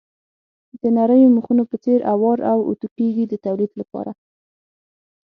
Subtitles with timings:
[0.81, 4.11] د نریو مخونو په څېر اوار او اتو کېږي د تولید لپاره.